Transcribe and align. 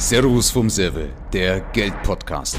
Servus 0.00 0.48
vom 0.52 0.70
Serve, 0.70 1.08
der 1.32 1.58
Geldpodcast. 1.72 2.56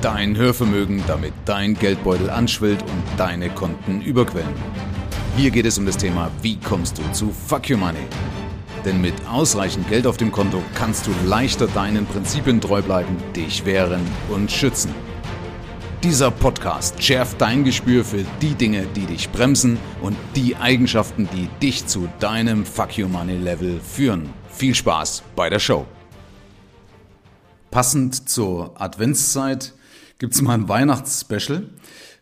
Dein 0.00 0.34
Hörvermögen, 0.38 1.04
damit 1.06 1.34
dein 1.44 1.74
Geldbeutel 1.74 2.30
anschwillt 2.30 2.80
und 2.80 3.02
deine 3.18 3.50
Konten 3.50 4.00
überquellen. 4.00 4.54
Hier 5.36 5.50
geht 5.50 5.66
es 5.66 5.76
um 5.76 5.84
das 5.84 5.98
Thema, 5.98 6.30
wie 6.40 6.56
kommst 6.56 6.96
du 6.96 7.02
zu 7.12 7.30
Fuck 7.30 7.68
Your 7.68 7.76
Money? 7.76 8.06
Denn 8.86 9.02
mit 9.02 9.12
ausreichend 9.30 9.86
Geld 9.90 10.06
auf 10.06 10.16
dem 10.16 10.32
Konto 10.32 10.62
kannst 10.74 11.06
du 11.06 11.10
leichter 11.26 11.66
deinen 11.66 12.06
Prinzipien 12.06 12.58
treu 12.58 12.80
bleiben, 12.80 13.18
dich 13.36 13.66
wehren 13.66 14.00
und 14.30 14.50
schützen. 14.50 14.94
Dieser 16.02 16.30
Podcast 16.30 17.02
schärft 17.02 17.38
dein 17.38 17.64
Gespür 17.64 18.02
für 18.02 18.24
die 18.40 18.54
Dinge, 18.54 18.86
die 18.96 19.04
dich 19.04 19.28
bremsen 19.28 19.76
und 20.00 20.16
die 20.34 20.56
Eigenschaften, 20.56 21.28
die 21.34 21.50
dich 21.60 21.86
zu 21.86 22.08
deinem 22.18 22.64
Fuck 22.64 22.98
Your 22.98 23.10
Money 23.10 23.36
Level 23.36 23.78
führen. 23.78 24.32
Viel 24.48 24.74
Spaß 24.74 25.22
bei 25.36 25.50
der 25.50 25.58
Show. 25.58 25.84
Passend 27.76 28.30
zur 28.30 28.80
Adventszeit 28.80 29.74
gibt 30.18 30.32
es 30.32 30.40
mal 30.40 30.54
ein 30.54 30.66
Weihnachtsspecial, 30.66 31.64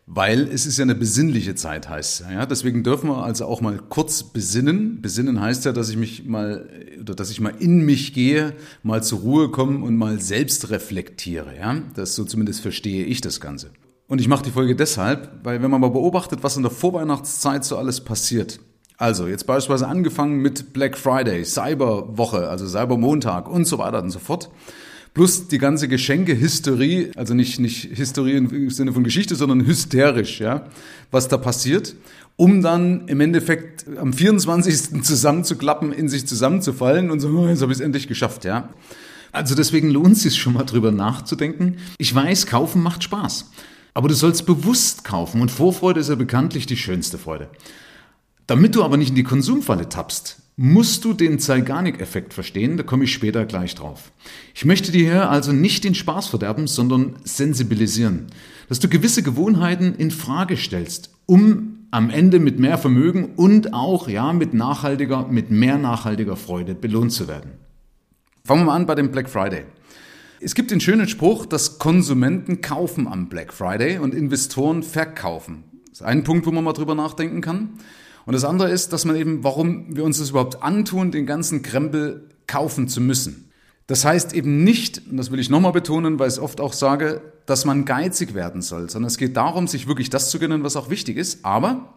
weil 0.05 0.49
es 0.49 0.67
ist 0.67 0.79
ja 0.79 0.83
eine 0.83 0.97
besinnliche 0.97 1.55
Zeit, 1.55 1.89
heißt 1.89 2.25
ja. 2.29 2.45
Deswegen 2.45 2.83
dürfen 2.83 3.09
wir 3.09 3.23
also 3.23 3.45
auch 3.45 3.61
mal 3.61 3.79
kurz 3.89 4.25
besinnen. 4.25 5.01
Besinnen 5.01 5.41
heißt 5.41 5.65
ja, 5.65 5.71
dass 5.71 5.91
ich 5.91 5.97
mich 5.97 6.25
mal 6.25 6.69
oder 7.01 7.15
dass 7.15 7.31
ich 7.31 7.41
mal 7.41 7.55
in 7.57 7.85
mich 7.85 8.15
gehe, 8.15 8.55
mal 8.83 9.05
zur 9.05 9.21
Ruhe 9.21 9.49
komme 9.49 9.85
und 9.85 9.97
mal 9.97 10.21
selbst 10.21 10.71
reflektiere. 10.71 11.57
Ja, 11.57 11.77
das 11.95 12.17
so 12.17 12.25
zumindest 12.25 12.61
verstehe 12.61 13.05
ich 13.05 13.21
das 13.21 13.41
Ganze. 13.41 13.71
Und 14.09 14.21
ich 14.21 14.27
mache 14.27 14.43
die 14.43 14.51
Folge 14.51 14.75
deshalb, 14.75 15.39
weil 15.45 15.63
wenn 15.63 15.71
man 15.71 15.81
mal 15.81 15.91
beobachtet, 15.91 16.43
was 16.43 16.57
in 16.57 16.65
der 16.65 16.73
Vorweihnachtszeit 16.73 17.65
so 17.65 17.79
alles 17.79 18.01
passiert. 18.01 18.59
Also 18.97 19.29
jetzt 19.29 19.47
beispielsweise 19.47 19.87
angefangen 19.87 20.43
mit 20.43 20.73
Black 20.73 20.99
Friday, 20.99 21.45
Cyberwoche, 21.45 22.49
also 22.49 22.67
Cybermontag 22.67 23.49
und 23.49 23.67
so 23.67 23.79
weiter 23.79 24.03
und 24.03 24.11
so 24.11 24.19
fort 24.19 24.51
Plus 25.15 25.47
die 25.47 25.59
ganze 25.59 25.87
Geschenke-Hysterie, 25.87 27.13
also 27.15 27.35
nicht, 27.35 27.61
nicht 27.61 27.97
Hysterie 27.97 28.37
im 28.37 28.71
Sinne 28.71 28.93
von 28.93 29.05
Geschichte, 29.05 29.37
sondern 29.37 29.65
hysterisch, 29.65 30.41
ja, 30.41 30.67
was 31.13 31.29
da 31.29 31.37
passiert, 31.37 31.95
um 32.35 32.63
dann 32.63 33.07
im 33.07 33.21
Endeffekt 33.21 33.87
am 33.97 34.13
24. 34.13 35.05
zusammenzuklappen, 35.05 35.93
in 35.93 36.09
sich 36.09 36.27
zusammenzufallen 36.27 37.13
und 37.13 37.21
so, 37.21 37.29
oh, 37.29 37.47
jetzt 37.47 37.63
habe 37.63 37.71
ich 37.71 37.79
es 37.79 37.85
endlich 37.85 38.09
geschafft, 38.09 38.45
ja. 38.45 38.71
Also 39.31 39.55
deswegen 39.55 39.89
lohnt 39.91 40.17
es 40.17 40.23
sich 40.23 40.37
schon 40.37 40.53
mal 40.53 40.65
drüber 40.65 40.91
nachzudenken. 40.91 41.79
Ich 41.99 42.13
weiß, 42.13 42.47
kaufen 42.47 42.83
macht 42.83 43.05
Spaß. 43.05 43.51
Aber 43.93 44.09
du 44.09 44.15
sollst 44.15 44.47
bewusst 44.47 45.05
kaufen 45.05 45.41
und 45.41 45.51
Vorfreude 45.51 46.01
ist 46.01 46.09
ja 46.09 46.17
bekanntlich 46.17 46.67
die 46.67 46.77
schönste 46.77 47.19
Freude. 47.19 47.51
Damit 48.49 48.75
du 48.75 48.83
aber 48.83 48.97
nicht 48.97 49.11
in 49.11 49.15
die 49.15 49.23
Konsumfalle 49.23 49.89
tappst, 49.89 50.39
musst 50.57 51.05
du 51.05 51.13
den 51.13 51.39
Zeigarnik-Effekt 51.39 52.33
verstehen, 52.33 52.77
da 52.77 52.85
komme 52.85 53.05
ich 53.05 53.13
später 53.13 53.45
gleich 53.45 53.75
drauf. 53.75 54.13
Ich 54.55 54.65
möchte 54.65 54.93
dir 54.93 55.05
hier 55.05 55.31
also 55.31 55.53
nicht 55.53 55.83
den 55.85 55.95
Spaß 55.95 56.29
verderben, 56.29 56.67
sondern 56.67 57.17
sensibilisieren, 57.25 58.27
dass 58.69 58.79
du 58.79 58.89
gewisse 58.89 59.23
Gewohnheiten 59.23 59.95
in 59.97 60.11
Frage 60.11 60.57
stellst, 60.57 61.11
um 61.27 61.87
am 61.91 62.11
Ende 62.11 62.39
mit 62.39 62.59
mehr 62.59 62.79
Vermögen 62.79 63.35
und 63.37 63.73
auch 63.73 64.09
ja 64.09 64.33
mit 64.33 64.55
nachhaltiger, 64.55 65.29
mit 65.29 65.51
mehr 65.51 65.79
nachhaltiger 65.79 66.37
Freude 66.37 66.75
belohnt 66.75 67.13
zu 67.13 67.29
werden. 67.29 67.53
Fangen 68.45 68.63
wir 68.63 68.67
mal 68.67 68.77
an 68.77 68.87
bei 68.87 68.95
dem 68.95 69.11
Black 69.11 69.31
Friday. 69.31 69.65
Es 70.41 70.55
gibt 70.55 70.71
den 70.71 70.81
schönen 70.81 71.09
Spruch, 71.09 71.47
dass 71.47 71.79
Konsumenten 71.79 72.61
kaufen 72.61 73.09
am 73.09 73.29
Black 73.29 73.53
Friday 73.53 73.99
und 73.99 74.15
Investoren 74.15 74.83
verkaufen. 74.83 75.65
Das 75.89 76.01
ist 76.01 76.07
ein 76.07 76.25
Punkt, 76.25 76.47
wo 76.47 76.51
man 76.51 76.65
mal 76.65 76.73
drüber 76.73 76.95
nachdenken 76.95 77.41
kann. 77.41 77.71
Und 78.27 78.33
das 78.33 78.45
andere 78.45 78.71
ist, 78.71 78.93
dass 78.93 79.05
man 79.05 79.17
eben, 79.17 79.45
warum 79.45 79.95
wir 79.95 80.05
uns 80.05 80.19
das 80.19 80.31
überhaupt 80.31 80.63
antun, 80.63 81.11
den 81.11 81.27
ganzen 81.27 81.63
Krempel 81.63 82.29
kaufen 82.47 82.89
zu 82.89 83.01
müssen. 83.01 83.51
Das 83.87 84.05
heißt 84.05 84.33
eben 84.33 84.65
nicht, 84.65 85.03
und 85.11 85.19
das 85.19 85.31
will 85.31 85.39
ich 85.39 85.51
nochmal 85.51 85.73
betonen, 85.73 86.19
weil 86.19 86.29
ich 86.29 86.35
es 86.35 86.41
oft 86.41 86.61
auch 86.61 86.73
sage, 86.73 87.21
dass 87.45 87.67
man 87.67 87.85
geizig 87.85 88.35
werden 88.35 88.63
soll, 88.63 88.89
sondern 88.89 89.09
es 89.09 89.19
geht 89.19 89.37
darum, 89.37 89.69
sich 89.69 89.87
wirklich 89.87 90.09
das 90.09 90.31
zu 90.31 90.39
gönnen, 90.39 90.65
was 90.65 90.77
auch 90.77 90.89
wichtig 90.89 91.19
ist, 91.19 91.45
aber 91.45 91.93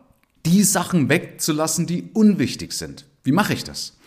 die 0.46 0.64
Sachen 0.64 1.08
wegzulassen, 1.08 1.88
die 1.88 2.10
unwichtig 2.14 2.74
sind. 2.74 3.06
Wie 3.24 3.32
mache 3.32 3.54
ich 3.54 3.64
das? 3.64 3.98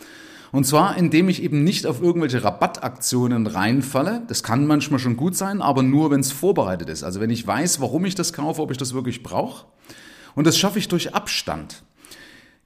Und 0.53 0.66
zwar, 0.66 0.97
indem 0.97 1.28
ich 1.28 1.42
eben 1.42 1.62
nicht 1.62 1.86
auf 1.86 2.03
irgendwelche 2.03 2.42
Rabattaktionen 2.42 3.47
reinfalle. 3.47 4.22
Das 4.26 4.42
kann 4.42 4.66
manchmal 4.66 4.98
schon 4.98 5.16
gut 5.16 5.36
sein, 5.36 5.62
aber 5.62 5.82
nur, 5.82 6.10
wenn 6.10 6.20
es 6.20 6.32
vorbereitet 6.32 6.88
ist. 6.88 7.04
Also 7.04 7.20
wenn 7.20 7.30
ich 7.30 7.47
weiß, 7.47 7.80
warum 7.80 8.04
ich 8.04 8.16
das 8.16 8.32
kaufe, 8.32 8.60
ob 8.60 8.70
ich 8.72 8.76
das 8.76 8.92
wirklich 8.92 9.22
brauche. 9.22 9.66
Und 10.34 10.47
das 10.47 10.59
schaffe 10.59 10.78
ich 10.78 10.88
durch 10.88 11.14
Abstand. 11.14 11.82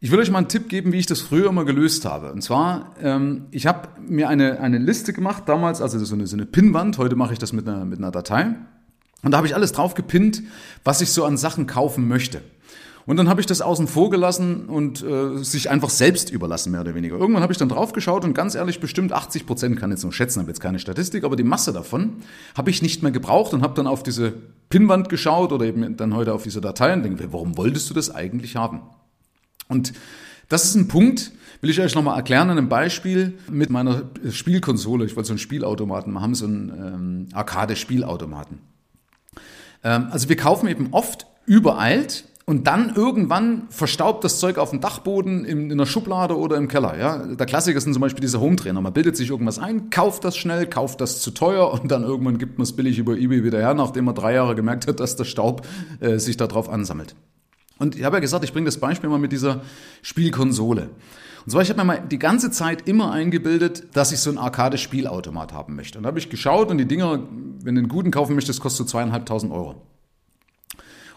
Ich 0.04 0.10
will 0.10 0.18
euch 0.18 0.30
mal 0.30 0.36
einen 0.36 0.48
Tipp 0.48 0.68
geben, 0.68 0.92
wie 0.92 0.98
ich 0.98 1.06
das 1.06 1.22
früher 1.22 1.48
immer 1.48 1.64
gelöst 1.64 2.04
habe. 2.04 2.30
Und 2.30 2.42
zwar, 2.42 2.94
ähm, 3.00 3.46
ich 3.52 3.66
habe 3.66 3.88
mir 4.06 4.28
eine, 4.28 4.60
eine 4.60 4.76
Liste 4.76 5.14
gemacht 5.14 5.44
damals, 5.46 5.80
also 5.80 5.98
so 6.04 6.14
eine, 6.14 6.26
so 6.26 6.36
eine 6.36 6.44
Pinnwand. 6.44 6.98
Heute 6.98 7.16
mache 7.16 7.32
ich 7.32 7.38
das 7.38 7.54
mit 7.54 7.66
einer, 7.66 7.86
mit 7.86 8.00
einer 8.00 8.10
Datei. 8.10 8.54
Und 9.22 9.30
da 9.30 9.38
habe 9.38 9.46
ich 9.46 9.54
alles 9.54 9.72
drauf 9.72 9.94
gepinnt, 9.94 10.42
was 10.84 11.00
ich 11.00 11.10
so 11.10 11.24
an 11.24 11.38
Sachen 11.38 11.66
kaufen 11.66 12.06
möchte. 12.06 12.42
Und 13.06 13.16
dann 13.16 13.30
habe 13.30 13.40
ich 13.40 13.46
das 13.46 13.62
außen 13.62 13.88
vor 13.88 14.10
gelassen 14.10 14.66
und 14.66 15.02
äh, 15.02 15.42
sich 15.42 15.70
einfach 15.70 15.88
selbst 15.88 16.30
überlassen, 16.30 16.72
mehr 16.72 16.82
oder 16.82 16.94
weniger. 16.94 17.16
Irgendwann 17.16 17.42
habe 17.42 17.54
ich 17.54 17.58
dann 17.58 17.70
drauf 17.70 17.94
geschaut 17.94 18.26
und 18.26 18.34
ganz 18.34 18.54
ehrlich, 18.54 18.80
bestimmt 18.80 19.10
80 19.10 19.46
Prozent, 19.46 19.80
kann 19.80 19.90
jetzt 19.90 20.02
nur 20.02 20.12
schätzen, 20.12 20.40
habe 20.40 20.50
jetzt 20.50 20.60
keine 20.60 20.80
Statistik, 20.80 21.24
aber 21.24 21.36
die 21.36 21.44
Masse 21.44 21.72
davon 21.72 22.16
habe 22.54 22.68
ich 22.68 22.82
nicht 22.82 23.02
mehr 23.02 23.12
gebraucht 23.12 23.54
und 23.54 23.62
habe 23.62 23.72
dann 23.72 23.86
auf 23.86 24.02
diese 24.02 24.34
Pinnwand 24.68 25.08
geschaut 25.08 25.50
oder 25.50 25.64
eben 25.64 25.96
dann 25.96 26.14
heute 26.14 26.34
auf 26.34 26.42
diese 26.42 26.60
Datei 26.60 26.92
und 26.92 27.04
denke, 27.04 27.32
warum 27.32 27.56
wolltest 27.56 27.88
du 27.88 27.94
das 27.94 28.14
eigentlich 28.14 28.56
haben? 28.56 28.82
Und 29.68 29.92
das 30.48 30.64
ist 30.64 30.74
ein 30.74 30.88
Punkt, 30.88 31.32
will 31.60 31.70
ich 31.70 31.80
euch 31.80 31.94
nochmal 31.94 32.16
erklären 32.16 32.50
an 32.50 32.58
einem 32.58 32.68
Beispiel 32.68 33.38
mit 33.50 33.70
meiner 33.70 34.02
Spielkonsole. 34.30 35.06
Ich 35.06 35.16
wollte 35.16 35.28
so 35.28 35.32
einen 35.32 35.38
Spielautomaten 35.38 36.12
wir 36.12 36.20
haben, 36.20 36.34
so 36.34 36.44
einen 36.44 36.68
ähm, 36.70 37.28
Arcade-Spielautomaten. 37.32 38.58
Ähm, 39.82 40.08
also 40.10 40.28
wir 40.28 40.36
kaufen 40.36 40.68
eben 40.68 40.88
oft 40.92 41.26
übereilt 41.46 42.24
und 42.46 42.66
dann 42.66 42.94
irgendwann 42.94 43.68
verstaubt 43.70 44.22
das 44.22 44.38
Zeug 44.38 44.58
auf 44.58 44.68
dem 44.68 44.82
Dachboden, 44.82 45.46
in, 45.46 45.70
in 45.70 45.78
der 45.78 45.86
Schublade 45.86 46.36
oder 46.36 46.56
im 46.58 46.68
Keller. 46.68 46.98
Ja? 46.98 47.18
Der 47.34 47.46
Klassiker 47.46 47.80
sind 47.80 47.94
zum 47.94 48.02
Beispiel 48.02 48.20
diese 48.20 48.40
Home-Trainer. 48.40 48.82
Man 48.82 48.92
bildet 48.92 49.16
sich 49.16 49.30
irgendwas 49.30 49.58
ein, 49.58 49.88
kauft 49.88 50.24
das 50.24 50.36
schnell, 50.36 50.66
kauft 50.66 51.00
das 51.00 51.22
zu 51.22 51.30
teuer 51.30 51.72
und 51.72 51.90
dann 51.90 52.02
irgendwann 52.02 52.36
gibt 52.36 52.58
man 52.58 52.64
es 52.64 52.76
billig 52.76 52.98
über 52.98 53.16
Ebay 53.16 53.44
wieder 53.44 53.60
her, 53.60 53.72
nachdem 53.72 54.04
man 54.04 54.14
drei 54.14 54.34
Jahre 54.34 54.54
gemerkt 54.54 54.86
hat, 54.86 55.00
dass 55.00 55.16
der 55.16 55.24
Staub 55.24 55.66
äh, 56.00 56.18
sich 56.18 56.36
darauf 56.36 56.68
ansammelt. 56.68 57.14
Und 57.78 57.96
ich 57.96 58.04
habe 58.04 58.16
ja 58.16 58.20
gesagt, 58.20 58.44
ich 58.44 58.52
bringe 58.52 58.66
das 58.66 58.78
Beispiel 58.78 59.10
mal 59.10 59.18
mit 59.18 59.32
dieser 59.32 59.62
Spielkonsole. 60.02 60.90
Und 61.44 61.50
zwar, 61.50 61.62
ich 61.62 61.68
habe 61.68 61.80
mir 61.80 61.84
mal 61.84 62.00
die 62.00 62.18
ganze 62.18 62.50
Zeit 62.50 62.88
immer 62.88 63.12
eingebildet, 63.12 63.84
dass 63.94 64.12
ich 64.12 64.20
so 64.20 64.30
ein 64.30 64.38
Arcade-Spielautomat 64.38 65.52
haben 65.52 65.74
möchte. 65.74 65.98
Und 65.98 66.04
da 66.04 66.08
habe 66.08 66.18
ich 66.18 66.30
geschaut 66.30 66.70
und 66.70 66.78
die 66.78 66.86
Dinger, 66.86 67.20
wenn 67.62 67.74
du 67.74 67.80
einen 67.80 67.88
guten 67.88 68.10
kaufen 68.10 68.34
möchtest, 68.34 68.60
kostet 68.60 68.86
so 68.86 68.92
zweieinhalbtausend 68.92 69.52
Euro. 69.52 69.82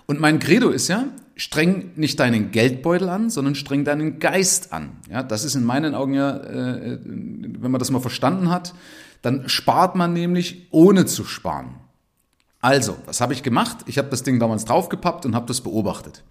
Und 0.06 0.20
mein 0.20 0.40
Credo 0.40 0.70
ist 0.70 0.88
ja, 0.88 1.06
streng 1.36 1.92
nicht 1.96 2.20
deinen 2.20 2.52
Geldbeutel 2.52 3.10
an, 3.10 3.30
sondern 3.30 3.56
streng 3.56 3.86
deinen 3.86 4.20
Geist 4.20 4.74
an. 4.74 4.98
Ja, 5.10 5.24
das 5.24 5.44
ist 5.44 5.56
in 5.56 5.64
meinen 5.64 5.96
Augen 5.96 6.14
ja, 6.14 6.38
äh, 6.38 7.00
wenn 7.04 7.72
man 7.72 7.80
das 7.80 7.92
mal 7.92 8.00
verstanden 8.00 8.50
hat, 8.50 8.74
dann 9.22 9.48
spart 9.48 9.96
man 9.96 10.14
nämlich 10.14 10.68
ohne 10.72 11.06
zu 11.06 11.24
sparen. 11.24 11.76
Also, 12.62 12.98
was 13.06 13.22
habe 13.22 13.34
ich 13.34 13.44
gemacht? 13.44 13.78
Ich 13.86 13.98
habe 13.98 14.10
das 14.10 14.24
Ding 14.24 14.40
damals 14.40 14.66
draufgepappt 14.66 15.26
und 15.26 15.36
habe 15.36 15.46
das 15.46 15.62
beobachtet. 15.62 16.24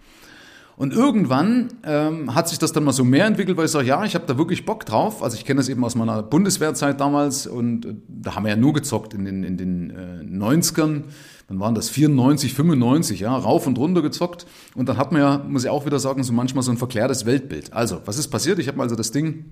Und 0.76 0.92
irgendwann 0.92 1.68
ähm, 1.84 2.34
hat 2.34 2.48
sich 2.48 2.58
das 2.58 2.72
dann 2.72 2.84
mal 2.84 2.92
so 2.92 3.02
mehr 3.02 3.24
entwickelt, 3.24 3.56
weil 3.56 3.64
ich 3.64 3.70
sage, 3.70 3.86
ja, 3.86 4.04
ich 4.04 4.14
habe 4.14 4.26
da 4.26 4.36
wirklich 4.36 4.66
Bock 4.66 4.84
drauf. 4.84 5.22
Also 5.22 5.36
ich 5.36 5.46
kenne 5.46 5.58
das 5.58 5.70
eben 5.70 5.82
aus 5.84 5.94
meiner 5.94 6.22
Bundeswehrzeit 6.22 7.00
damals 7.00 7.46
und 7.46 7.86
äh, 7.86 7.94
da 8.08 8.34
haben 8.34 8.44
wir 8.44 8.50
ja 8.50 8.56
nur 8.56 8.74
gezockt 8.74 9.14
in 9.14 9.24
den, 9.24 9.42
in 9.42 9.56
den 9.56 9.90
äh, 9.90 10.22
90ern. 10.22 11.04
Dann 11.48 11.60
waren 11.60 11.74
das 11.74 11.88
94, 11.88 12.52
95, 12.52 13.20
ja, 13.20 13.34
rauf 13.34 13.66
und 13.66 13.78
runter 13.78 14.02
gezockt. 14.02 14.46
Und 14.74 14.88
dann 14.90 14.98
hat 14.98 15.12
man 15.12 15.22
ja, 15.22 15.38
muss 15.38 15.64
ich 15.64 15.70
auch 15.70 15.86
wieder 15.86 15.98
sagen, 15.98 16.22
so 16.24 16.34
manchmal 16.34 16.62
so 16.62 16.72
ein 16.72 16.76
verklärtes 16.76 17.24
Weltbild. 17.24 17.72
Also, 17.72 18.02
was 18.04 18.18
ist 18.18 18.28
passiert? 18.28 18.58
Ich 18.58 18.68
habe 18.68 18.76
mir 18.76 18.82
also 18.82 18.96
das 18.96 19.12
Ding 19.12 19.46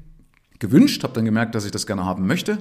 gewünscht, 0.58 1.04
habe 1.04 1.14
dann 1.14 1.24
gemerkt, 1.24 1.54
dass 1.54 1.64
ich 1.64 1.70
das 1.70 1.86
gerne 1.86 2.04
haben 2.04 2.26
möchte 2.26 2.58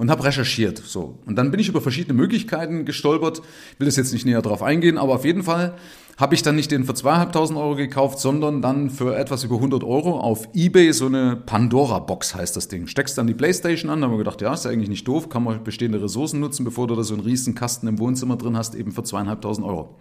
und 0.00 0.10
habe 0.10 0.24
recherchiert. 0.24 0.78
So 0.78 1.18
und 1.26 1.36
dann 1.36 1.50
bin 1.50 1.60
ich 1.60 1.68
über 1.68 1.82
verschiedene 1.82 2.14
Möglichkeiten 2.14 2.86
gestolpert. 2.86 3.42
Will 3.78 3.84
das 3.84 3.96
jetzt 3.96 4.14
nicht 4.14 4.24
näher 4.24 4.40
drauf 4.40 4.62
eingehen, 4.62 4.96
aber 4.96 5.14
auf 5.14 5.26
jeden 5.26 5.42
Fall 5.42 5.74
habe 6.16 6.34
ich 6.34 6.42
dann 6.42 6.56
nicht 6.56 6.70
den 6.70 6.84
für 6.84 6.94
zweieinhalbtausend 6.94 7.58
Euro 7.58 7.76
gekauft, 7.76 8.18
sondern 8.18 8.62
dann 8.62 8.88
für 8.88 9.14
etwas 9.14 9.44
über 9.44 9.56
100 9.56 9.84
Euro 9.84 10.18
auf 10.18 10.48
eBay 10.54 10.92
so 10.94 11.04
eine 11.04 11.36
Pandora-Box 11.36 12.34
heißt 12.34 12.56
das 12.56 12.68
Ding. 12.68 12.86
Steckst 12.86 13.18
dann 13.18 13.26
die 13.26 13.34
Playstation 13.34 13.90
an, 13.90 14.00
da 14.00 14.06
haben 14.06 14.14
wir 14.14 14.18
gedacht, 14.18 14.40
ja, 14.40 14.54
ist 14.54 14.64
ja 14.64 14.70
eigentlich 14.70 14.88
nicht 14.88 15.06
doof, 15.06 15.28
kann 15.28 15.44
man 15.44 15.62
bestehende 15.62 16.02
Ressourcen 16.02 16.40
nutzen, 16.40 16.64
bevor 16.64 16.86
du 16.86 16.94
da 16.94 17.02
so 17.02 17.12
einen 17.12 17.22
riesen 17.22 17.54
Kasten 17.54 17.86
im 17.86 17.98
Wohnzimmer 17.98 18.36
drin 18.36 18.56
hast, 18.56 18.74
eben 18.74 18.92
für 18.92 19.02
zweieinhalbtausend 19.02 19.66
Euro. 19.66 19.96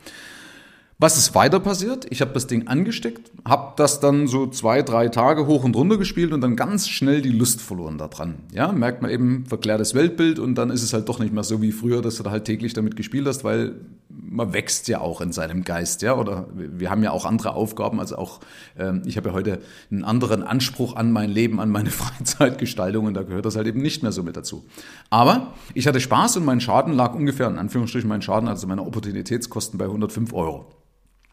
Was 1.01 1.17
ist 1.17 1.33
weiter 1.33 1.61
passiert? 1.61 2.07
Ich 2.09 2.19
habe 2.19 2.33
das 2.33 2.47
Ding 2.47 2.67
angesteckt, 2.67 3.31
habe 3.47 3.71
das 3.77 4.01
dann 4.01 4.27
so 4.27 4.47
zwei, 4.47 4.81
drei 4.81 5.07
Tage 5.07 5.47
hoch 5.47 5.63
und 5.63 5.73
runter 5.73 5.97
gespielt 5.97 6.33
und 6.33 6.41
dann 6.41 6.57
ganz 6.57 6.89
schnell 6.89 7.21
die 7.21 7.31
Lust 7.31 7.61
verloren 7.61 7.97
daran. 7.97 8.39
Ja, 8.51 8.73
merkt 8.73 9.01
man 9.01 9.09
eben 9.09 9.45
verklärtes 9.45 9.95
Weltbild 9.95 10.39
und 10.39 10.55
dann 10.55 10.69
ist 10.69 10.83
es 10.83 10.91
halt 10.91 11.07
doch 11.07 11.19
nicht 11.19 11.33
mehr 11.33 11.45
so 11.45 11.61
wie 11.61 11.71
früher, 11.71 12.01
dass 12.01 12.17
du 12.17 12.23
da 12.23 12.31
halt 12.31 12.43
täglich 12.43 12.73
damit 12.73 12.97
gespielt 12.97 13.25
hast, 13.27 13.45
weil 13.45 13.75
man 14.09 14.51
wächst 14.51 14.89
ja 14.89 14.99
auch 14.99 15.21
in 15.21 15.31
seinem 15.31 15.63
Geist, 15.63 16.01
ja, 16.01 16.17
oder 16.17 16.47
wir 16.53 16.89
haben 16.89 17.01
ja 17.01 17.11
auch 17.11 17.25
andere 17.25 17.53
Aufgaben, 17.53 18.01
also 18.01 18.17
auch, 18.17 18.41
ähm, 18.77 19.01
ich 19.05 19.15
habe 19.15 19.29
ja 19.29 19.33
heute 19.33 19.59
einen 19.89 20.03
anderen 20.03 20.43
Anspruch 20.43 20.97
an 20.97 21.13
mein 21.13 21.29
Leben, 21.29 21.61
an 21.61 21.69
meine 21.69 21.91
Freizeitgestaltung 21.91 23.05
und 23.05 23.13
da 23.13 23.23
gehört 23.23 23.45
das 23.45 23.55
halt 23.55 23.67
eben 23.67 23.81
nicht 23.81 24.03
mehr 24.03 24.11
so 24.11 24.21
mit 24.21 24.35
dazu. 24.35 24.65
Aber 25.09 25.53
ich 25.73 25.87
hatte 25.87 26.01
Spaß 26.01 26.35
und 26.35 26.43
mein 26.43 26.59
Schaden 26.59 26.91
lag 26.91 27.15
ungefähr, 27.15 27.47
in 27.47 27.57
Anführungsstrichen 27.57 28.09
mein 28.09 28.21
Schaden, 28.21 28.49
also 28.49 28.67
meine 28.67 28.83
Opportunitätskosten 28.83 29.77
bei 29.77 29.85
105 29.85 30.33
Euro. 30.33 30.65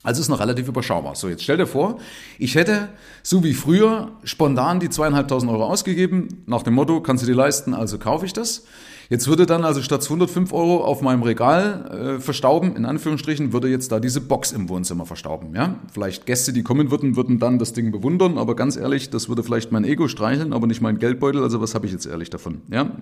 Also 0.07 0.21
ist 0.21 0.29
noch 0.29 0.39
relativ 0.39 0.69
überschaubar. 0.69 1.17
So, 1.17 1.29
jetzt 1.29 1.43
stell 1.43 1.57
dir 1.57 1.67
vor, 1.67 1.99
ich 2.39 2.55
hätte, 2.55 2.91
so 3.25 3.43
wie 3.43 3.55
früher, 3.55 4.13
spontan 4.23 4.79
die 4.79 4.89
zweieinhalbtausend 4.89 5.51
Euro 5.51 5.65
ausgegeben, 5.65 6.45
nach 6.47 6.63
dem 6.63 6.75
Motto, 6.75 7.01
kannst 7.01 7.25
du 7.25 7.27
dir 7.27 7.35
leisten, 7.35 7.75
also 7.75 7.99
kaufe 7.99 8.25
ich 8.25 8.33
das. 8.33 8.63
Jetzt 9.09 9.27
würde 9.27 9.47
dann 9.47 9.65
also 9.65 9.83
statt 9.83 10.05
105 10.05 10.53
Euro 10.53 10.85
auf 10.85 11.03
meinem 11.03 11.25
Regal 11.25 12.17
äh, 12.19 12.21
verstauben, 12.21 12.77
in 12.77 12.85
Anführungsstrichen, 12.85 13.53
würde 13.53 13.69
jetzt 13.69 13.91
da 13.91 13.99
diese 13.99 14.21
Box 14.21 14.53
im 14.53 14.69
Wohnzimmer 14.69 15.07
verstauben. 15.07 15.57
Ja? 15.57 15.75
Vielleicht 15.93 16.25
Gäste, 16.25 16.53
die 16.53 16.63
kommen 16.63 16.93
würden, 16.93 17.17
würden 17.17 17.41
dann 17.41 17.59
das 17.59 17.73
Ding 17.73 17.91
bewundern, 17.91 18.39
aber 18.39 18.55
ganz 18.55 18.77
ehrlich, 18.77 19.11
das 19.11 19.29
würde 19.29 19.43
vielleicht 19.43 19.73
mein 19.73 19.85
Ego 19.85 20.07
streicheln, 20.07 20.53
aber 20.53 20.69
nicht 20.69 20.83
mein 20.83 20.99
Geldbeutel. 20.99 21.43
Also 21.43 21.61
was 21.61 21.75
habe 21.75 21.87
ich 21.87 21.93
jetzt 21.93 22.07
ehrlich 22.07 22.31
davon? 22.31 22.63
Ja? 22.71 22.93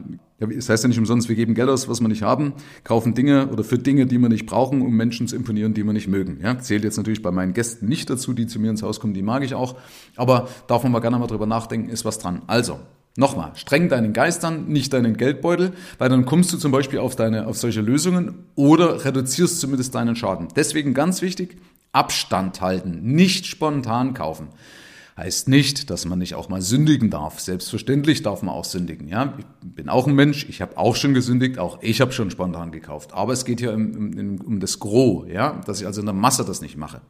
Das 0.47 0.69
heißt 0.69 0.85
ja 0.85 0.89
nicht 0.89 0.99
umsonst, 0.99 1.29
wir 1.29 1.37
geben 1.37 1.55
Geld 1.55 1.69
aus, 1.69 1.89
was 1.89 2.01
wir 2.01 2.09
nicht 2.09 2.23
haben, 2.23 2.55
kaufen 2.83 3.15
Dinge 3.15 3.49
oder 3.49 3.65
für 3.65 3.79
Dinge, 3.79 4.07
die 4.07 4.19
wir 4.19 4.29
nicht 4.29 4.47
brauchen, 4.47 4.83
um 4.83 4.95
Menschen 4.95 5.29
zu 5.29 5.37
imponieren, 5.37 5.75
die 5.75 5.85
wir 5.85 5.93
nicht 5.93 6.09
mögen. 6.09 6.39
Ja? 6.43 6.59
Zählt 6.59 6.85
jetzt 6.85 6.97
natürlich 6.97 7.23
bei 7.23 7.31
meinen 7.31 7.55
Gästen 7.55 7.87
nicht 7.87 8.11
dazu, 8.11 8.33
die 8.33 8.47
zu 8.47 8.59
mir 8.59 8.71
ins 8.71 8.83
Haus 8.83 9.01
kommen, 9.01 9.15
die 9.15 9.23
mag 9.23 9.43
ich 9.43 9.55
auch, 9.55 9.77
aber 10.17 10.49
darf 10.67 10.83
man 10.83 10.93
mal 10.93 11.01
gerne 11.01 11.19
mal 11.19 11.27
drüber 11.27 11.47
nachdenken, 11.47 11.89
ist 11.89 12.05
was 12.05 12.19
dran. 12.19 12.43
Also, 12.47 12.79
Nochmal, 13.17 13.53
streng 13.55 13.89
deinen 13.89 14.13
Geist 14.13 14.45
an, 14.45 14.67
nicht 14.67 14.93
deinen 14.93 15.17
Geldbeutel, 15.17 15.73
weil 15.99 16.09
dann 16.09 16.25
kommst 16.25 16.53
du 16.53 16.57
zum 16.57 16.73
Beispiel 16.73 16.99
auf, 16.99 17.15
deine, 17.15 17.47
auf 17.47 17.57
solche 17.57 17.81
Lösungen 17.81 18.47
oder 18.57 19.05
reduzierst 19.05 19.61
zumindest 19.61 19.95
deinen 19.95 20.17
Schaden. 20.17 20.49
Deswegen 20.57 20.95
ganz 20.95 21.23
wichtig, 21.23 21.57
Abstand 21.93 22.61
halten, 22.61 23.03
nicht 23.03 23.47
spontan 23.47 24.15
kaufen. 24.15 24.49
Heißt 25.17 25.49
nicht, 25.49 25.91
dass 25.91 26.07
man 26.07 26.19
nicht 26.19 26.35
auch 26.35 26.49
mal 26.49 26.61
sündigen 26.61 27.09
darf. 27.09 27.39
Selbstverständlich 27.39 28.23
darf 28.23 28.43
man 28.43 28.53
auch 28.53 28.65
sündigen. 28.65 29.07
Ja, 29.07 29.35
ich 29.39 29.45
bin 29.63 29.89
auch 29.89 30.09
ein 30.09 30.15
Mensch. 30.15 30.47
Ich 30.49 30.61
habe 30.61 30.77
auch 30.77 30.97
schon 30.97 31.15
gesündigt. 31.15 31.59
Auch 31.59 31.79
ich 31.83 32.01
habe 32.01 32.11
schon 32.11 32.33
spontan 32.33 32.73
gekauft. 32.73 33.13
Aber 33.13 33.33
es 33.33 33.45
geht 33.45 33.61
hier 33.61 33.73
um, 33.75 34.19
um, 34.19 34.41
um 34.41 34.61
das 34.61 34.81
Gros, 34.81 35.29
ja, 35.29 35.61
dass 35.67 35.81
ich 35.81 35.87
also 35.87 36.01
in 36.01 36.07
der 36.07 36.15
Masse 36.15 36.45
das 36.45 36.61
nicht 36.61 36.77
mache. 36.77 37.01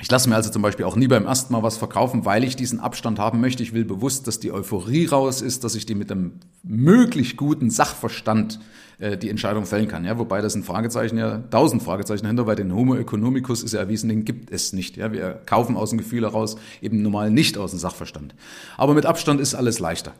Ich 0.00 0.10
lasse 0.10 0.28
mir 0.28 0.36
also 0.36 0.50
zum 0.50 0.62
Beispiel 0.62 0.84
auch 0.84 0.96
nie 0.96 1.08
beim 1.08 1.26
ersten 1.26 1.52
Mal 1.52 1.62
was 1.62 1.76
verkaufen, 1.76 2.24
weil 2.24 2.44
ich 2.44 2.56
diesen 2.56 2.80
Abstand 2.80 3.18
haben 3.18 3.40
möchte. 3.40 3.62
Ich 3.62 3.72
will 3.72 3.84
bewusst, 3.84 4.26
dass 4.26 4.40
die 4.40 4.52
Euphorie 4.52 5.06
raus 5.06 5.42
ist, 5.42 5.64
dass 5.64 5.74
ich 5.74 5.86
die 5.86 5.94
mit 5.94 6.10
einem 6.10 6.40
möglich 6.62 7.36
guten 7.36 7.70
Sachverstand 7.70 8.58
äh, 8.98 9.18
die 9.18 9.28
Entscheidung 9.28 9.66
fällen 9.66 9.88
kann. 9.88 10.04
Ja, 10.04 10.18
wobei 10.18 10.40
das 10.40 10.54
ein 10.54 10.62
Fragezeichen 10.62 11.18
ja 11.18 11.38
tausend 11.50 11.82
Fragezeichen 11.82 12.26
hinter, 12.26 12.46
weil 12.46 12.56
den 12.56 12.72
Homo 12.72 12.94
economicus 12.94 13.62
ist 13.62 13.72
ja 13.72 13.80
erwiesen, 13.80 14.08
den 14.08 14.24
gibt 14.24 14.50
es 14.50 14.72
nicht. 14.72 14.96
Ja, 14.96 15.12
wir 15.12 15.42
kaufen 15.44 15.76
aus 15.76 15.90
dem 15.90 15.98
Gefühl 15.98 16.22
heraus 16.22 16.56
eben 16.80 17.02
normal 17.02 17.30
nicht 17.30 17.58
aus 17.58 17.72
dem 17.72 17.80
Sachverstand. 17.80 18.34
Aber 18.76 18.94
mit 18.94 19.04
Abstand 19.04 19.40
ist 19.40 19.54
alles 19.54 19.78
leichter, 19.78 20.14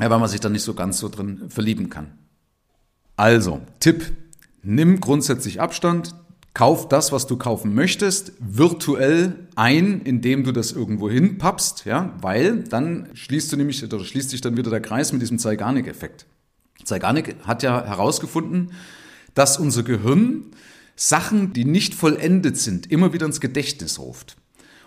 ja, 0.00 0.10
weil 0.10 0.18
man 0.18 0.28
sich 0.28 0.40
dann 0.40 0.52
nicht 0.52 0.64
so 0.64 0.74
ganz 0.74 0.98
so 0.98 1.08
drin 1.08 1.44
verlieben 1.48 1.90
kann. 1.90 2.18
Also 3.16 3.60
Tipp: 3.80 4.12
Nimm 4.62 5.00
grundsätzlich 5.00 5.60
Abstand, 5.60 6.14
Kauf 6.54 6.88
das, 6.88 7.10
was 7.10 7.26
du 7.26 7.36
kaufen 7.36 7.74
möchtest, 7.74 8.32
virtuell 8.38 9.48
ein, 9.56 10.02
indem 10.02 10.44
du 10.44 10.52
das 10.52 10.70
irgendwo 10.70 11.10
hinpappst, 11.10 11.84
ja, 11.84 12.14
weil 12.20 12.62
dann 12.62 13.08
schließt 13.14 13.52
du 13.52 13.56
nämlich, 13.56 13.82
oder 13.82 14.04
schließt 14.04 14.30
sich 14.30 14.40
dann 14.40 14.56
wieder 14.56 14.70
der 14.70 14.80
Kreis 14.80 15.12
mit 15.12 15.20
diesem 15.20 15.40
Zeigarnik-Effekt. 15.40 16.26
Zeigarnik 16.84 17.34
hat 17.44 17.64
ja 17.64 17.84
herausgefunden, 17.84 18.70
dass 19.34 19.58
unser 19.58 19.82
Gehirn 19.82 20.44
Sachen, 20.94 21.52
die 21.52 21.64
nicht 21.64 21.92
vollendet 21.92 22.56
sind, 22.56 22.90
immer 22.90 23.12
wieder 23.12 23.26
ins 23.26 23.40
Gedächtnis 23.40 23.98
ruft. 23.98 24.36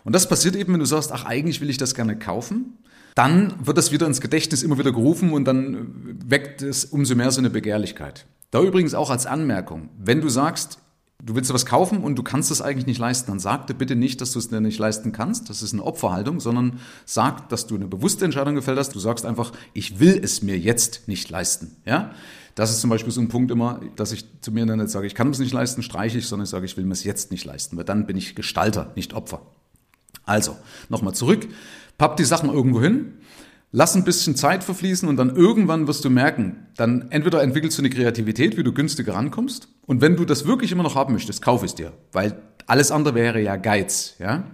Und 0.05 0.13
das 0.13 0.29
passiert 0.29 0.55
eben, 0.55 0.71
wenn 0.71 0.79
du 0.79 0.85
sagst, 0.85 1.11
ach, 1.11 1.25
eigentlich 1.25 1.59
will 1.59 1.69
ich 1.69 1.77
das 1.77 1.95
gerne 1.95 2.17
kaufen. 2.17 2.77
Dann 3.13 3.53
wird 3.65 3.77
das 3.77 3.91
wieder 3.91 4.07
ins 4.07 4.21
Gedächtnis 4.21 4.63
immer 4.63 4.77
wieder 4.77 4.93
gerufen 4.93 5.33
und 5.33 5.43
dann 5.43 6.17
weckt 6.25 6.61
es 6.61 6.85
umso 6.85 7.13
mehr 7.15 7.31
so 7.31 7.41
eine 7.41 7.49
Begehrlichkeit. 7.49 8.25
Da 8.51 8.61
übrigens 8.61 8.93
auch 8.93 9.09
als 9.09 9.25
Anmerkung, 9.25 9.89
wenn 9.97 10.21
du 10.21 10.29
sagst, 10.29 10.79
du 11.23 11.35
willst 11.35 11.51
was 11.53 11.65
kaufen 11.65 12.03
und 12.03 12.15
du 12.15 12.23
kannst 12.23 12.51
es 12.51 12.61
eigentlich 12.61 12.85
nicht 12.85 12.99
leisten, 12.99 13.31
dann 13.31 13.39
sag 13.39 13.67
dir 13.67 13.73
bitte 13.73 13.95
nicht, 13.95 14.21
dass 14.21 14.33
du 14.33 14.39
es 14.39 14.49
dir 14.49 14.61
nicht 14.61 14.77
leisten 14.77 15.11
kannst. 15.11 15.49
Das 15.49 15.63
ist 15.63 15.73
eine 15.73 15.83
Opferhaltung, 15.83 16.39
sondern 16.39 16.79
sag, 17.05 17.49
dass 17.49 17.65
du 17.65 17.75
eine 17.75 17.87
bewusste 17.87 18.25
Entscheidung 18.25 18.55
gefällt 18.55 18.77
hast. 18.77 18.93
Du 18.93 18.99
sagst 18.99 19.25
einfach, 19.25 19.51
ich 19.73 19.99
will 19.99 20.19
es 20.21 20.43
mir 20.43 20.57
jetzt 20.57 21.07
nicht 21.07 21.29
leisten. 21.29 21.77
Ja? 21.85 22.11
Das 22.53 22.69
ist 22.69 22.81
zum 22.81 22.89
Beispiel 22.89 23.11
so 23.11 23.21
ein 23.21 23.29
Punkt 23.29 23.51
immer, 23.51 23.81
dass 23.95 24.11
ich 24.11 24.25
zu 24.41 24.51
mir 24.51 24.65
dann 24.65 24.79
nicht 24.79 24.91
sage, 24.91 25.07
ich 25.07 25.15
kann 25.15 25.29
es 25.31 25.39
nicht 25.39 25.53
leisten, 25.53 25.81
streiche 25.81 26.19
ich, 26.19 26.27
sondern 26.27 26.45
ich 26.45 26.49
sage, 26.49 26.65
ich 26.65 26.77
will 26.77 26.85
mir 26.85 26.93
es 26.93 27.03
jetzt 27.03 27.31
nicht 27.31 27.45
leisten, 27.45 27.77
weil 27.77 27.83
dann 27.83 28.05
bin 28.05 28.17
ich 28.17 28.35
Gestalter, 28.35 28.91
nicht 28.95 29.13
Opfer. 29.13 29.41
Also, 30.23 30.57
nochmal 30.89 31.13
zurück, 31.13 31.47
papp 31.97 32.17
die 32.17 32.25
Sachen 32.25 32.49
irgendwo 32.49 32.81
hin, 32.81 33.13
Lass 33.71 33.95
ein 33.95 34.05
bisschen 34.05 34.35
Zeit 34.35 34.63
verfließen 34.63 35.09
und 35.09 35.17
dann 35.17 35.35
irgendwann 35.35 35.87
wirst 35.87 36.05
du 36.05 36.09
merken, 36.09 36.67
dann 36.77 37.11
entweder 37.11 37.43
entwickelst 37.43 37.77
du 37.77 37.81
eine 37.81 37.89
Kreativität, 37.89 38.57
wie 38.57 38.63
du 38.63 38.73
günstiger 38.73 39.13
rankommst. 39.13 39.67
Und 39.85 39.99
wenn 39.99 40.15
du 40.15 40.23
das 40.23 40.45
wirklich 40.45 40.71
immer 40.71 40.83
noch 40.83 40.95
haben 40.95 41.13
möchtest, 41.13 41.41
kauf 41.41 41.63
es 41.63 41.75
dir, 41.75 41.91
weil 42.13 42.41
alles 42.65 42.91
andere 42.91 43.13
wäre 43.15 43.41
ja 43.41 43.57
Geiz, 43.57 44.15
ja. 44.19 44.45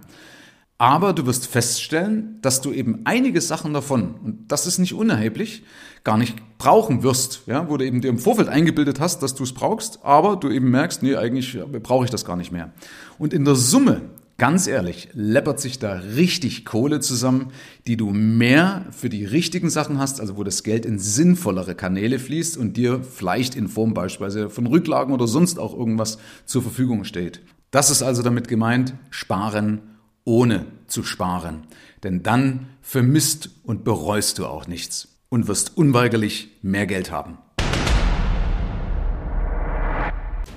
Aber 0.76 1.12
du 1.12 1.24
wirst 1.26 1.46
feststellen, 1.46 2.40
dass 2.42 2.60
du 2.60 2.72
eben 2.72 3.02
einige 3.04 3.40
Sachen 3.40 3.72
davon, 3.72 4.16
und 4.16 4.48
das 4.48 4.66
ist 4.66 4.78
nicht 4.78 4.92
unerheblich, 4.92 5.62
gar 6.02 6.18
nicht 6.18 6.36
brauchen 6.58 7.04
wirst, 7.04 7.42
ja, 7.46 7.70
wo 7.70 7.76
du 7.76 7.86
eben 7.86 8.00
dir 8.00 8.08
im 8.08 8.18
Vorfeld 8.18 8.48
eingebildet 8.48 8.98
hast, 8.98 9.22
dass 9.22 9.36
du 9.36 9.44
es 9.44 9.54
brauchst, 9.54 10.04
aber 10.04 10.34
du 10.36 10.50
eben 10.50 10.70
merkst, 10.70 11.04
nee, 11.04 11.14
eigentlich 11.14 11.56
brauche 11.82 12.04
ich 12.04 12.10
das 12.10 12.24
gar 12.24 12.36
nicht 12.36 12.50
mehr. 12.50 12.72
Und 13.18 13.32
in 13.32 13.44
der 13.44 13.54
Summe 13.54 14.02
Ganz 14.36 14.66
ehrlich, 14.66 15.08
läppert 15.12 15.60
sich 15.60 15.78
da 15.78 15.92
richtig 15.92 16.64
Kohle 16.64 16.98
zusammen, 16.98 17.52
die 17.86 17.96
du 17.96 18.10
mehr 18.10 18.84
für 18.90 19.08
die 19.08 19.24
richtigen 19.24 19.70
Sachen 19.70 19.98
hast, 19.98 20.20
also 20.20 20.36
wo 20.36 20.42
das 20.42 20.64
Geld 20.64 20.84
in 20.84 20.98
sinnvollere 20.98 21.76
Kanäle 21.76 22.18
fließt 22.18 22.56
und 22.56 22.76
dir 22.76 23.04
vielleicht 23.04 23.54
in 23.54 23.68
Form 23.68 23.94
beispielsweise 23.94 24.50
von 24.50 24.66
Rücklagen 24.66 25.14
oder 25.14 25.28
sonst 25.28 25.60
auch 25.60 25.72
irgendwas 25.72 26.18
zur 26.46 26.62
Verfügung 26.62 27.04
steht. 27.04 27.42
Das 27.70 27.90
ist 27.90 28.02
also 28.02 28.22
damit 28.22 28.48
gemeint, 28.48 28.94
sparen 29.10 29.82
ohne 30.24 30.66
zu 30.88 31.04
sparen. 31.04 31.66
Denn 32.02 32.22
dann 32.22 32.66
vermisst 32.82 33.50
und 33.62 33.84
bereust 33.84 34.38
du 34.38 34.46
auch 34.46 34.66
nichts 34.66 35.20
und 35.28 35.46
wirst 35.46 35.76
unweigerlich 35.76 36.48
mehr 36.62 36.86
Geld 36.86 37.10
haben. 37.10 37.38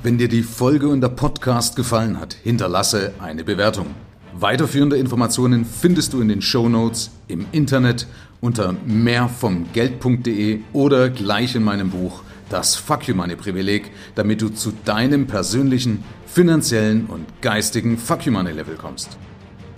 Wenn 0.07 0.17
dir 0.17 0.29
die 0.29 0.43
Folge 0.43 0.87
und 0.87 1.01
der 1.01 1.09
Podcast 1.09 1.75
gefallen 1.75 2.17
hat, 2.17 2.33
hinterlasse 2.33 3.11
eine 3.19 3.43
Bewertung. 3.43 3.87
Weiterführende 4.33 4.95
Informationen 4.95 5.65
findest 5.65 6.13
du 6.13 6.21
in 6.21 6.29
den 6.29 6.41
Show 6.41 6.69
Notes, 6.69 7.11
im 7.27 7.45
Internet 7.51 8.07
unter 8.39 8.73
mehrvomgeld.de 8.85 10.61
oder 10.71 11.09
gleich 11.09 11.55
in 11.55 11.63
meinem 11.65 11.89
Buch 11.89 12.23
Das 12.47 12.77
Fuck 12.77 13.09
You 13.09 13.15
Money 13.15 13.35
Privileg, 13.35 13.91
damit 14.15 14.41
du 14.41 14.47
zu 14.47 14.71
deinem 14.85 15.27
persönlichen, 15.27 16.05
finanziellen 16.25 17.07
und 17.07 17.25
geistigen 17.41 17.97
Fuck 17.97 18.25
You 18.25 18.31
Money 18.31 18.53
Level 18.53 18.77
kommst. 18.77 19.17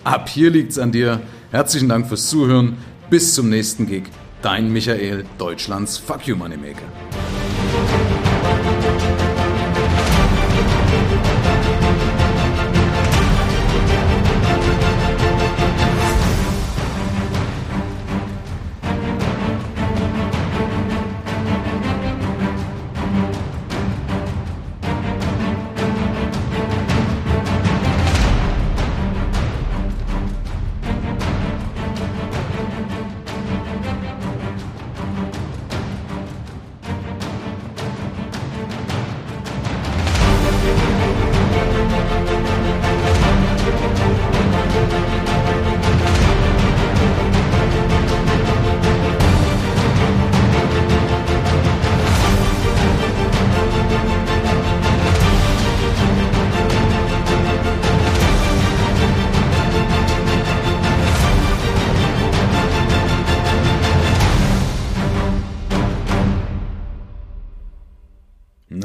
Ab 0.04 0.30
hier 0.30 0.52
liegt's 0.52 0.78
an 0.78 0.92
dir. 0.92 1.22
Herzlichen 1.50 1.90
Dank 1.90 2.06
fürs 2.06 2.30
Zuhören. 2.30 2.78
Bis 3.10 3.34
zum 3.34 3.50
nächsten 3.50 3.88
Gig. 3.88 4.04
Dein 4.44 4.72
Michael, 4.72 5.26
Deutschlands 5.40 5.98
Fuck 5.98 6.28
You 6.28 6.36
Money 10.90 11.16
Maker. 11.16 11.49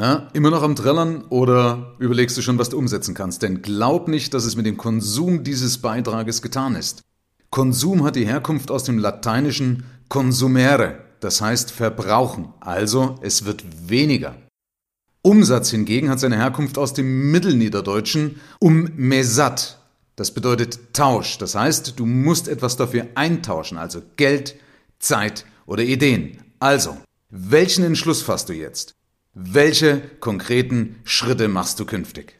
Na, 0.04 0.28
immer 0.34 0.50
noch 0.50 0.62
am 0.62 0.76
Trällern 0.76 1.24
oder 1.30 1.94
überlegst 1.98 2.36
du 2.36 2.42
schon, 2.42 2.58
was 2.58 2.68
du 2.68 2.76
umsetzen 2.76 3.14
kannst? 3.14 3.40
Denn 3.40 3.62
glaub 3.62 4.06
nicht, 4.06 4.34
dass 4.34 4.44
es 4.44 4.54
mit 4.54 4.66
dem 4.66 4.76
Konsum 4.76 5.44
dieses 5.44 5.78
Beitrages 5.78 6.42
getan 6.42 6.76
ist. 6.76 7.00
Konsum 7.48 8.04
hat 8.04 8.14
die 8.14 8.26
Herkunft 8.26 8.70
aus 8.70 8.84
dem 8.84 8.98
lateinischen 8.98 9.84
consumere, 10.10 10.98
das 11.20 11.40
heißt 11.40 11.70
verbrauchen, 11.70 12.52
also 12.60 13.14
es 13.22 13.46
wird 13.46 13.64
weniger. 13.88 14.36
Umsatz 15.22 15.70
hingegen 15.70 16.10
hat 16.10 16.20
seine 16.20 16.36
Herkunft 16.36 16.76
aus 16.76 16.92
dem 16.92 17.30
Mittelniederdeutschen 17.30 18.42
um 18.60 18.90
mesat, 18.96 19.78
das 20.16 20.34
bedeutet 20.34 20.92
Tausch, 20.92 21.38
das 21.38 21.54
heißt, 21.54 21.98
du 21.98 22.04
musst 22.04 22.48
etwas 22.48 22.76
dafür 22.76 23.06
eintauschen, 23.14 23.78
also 23.78 24.02
Geld, 24.16 24.56
Zeit 24.98 25.46
oder 25.64 25.82
Ideen. 25.82 26.42
Also, 26.58 26.98
welchen 27.30 27.84
Entschluss 27.84 28.20
fasst 28.20 28.50
du 28.50 28.52
jetzt? 28.52 28.93
Welche 29.36 30.00
konkreten 30.20 31.00
Schritte 31.02 31.48
machst 31.48 31.80
du 31.80 31.84
künftig? 31.84 32.38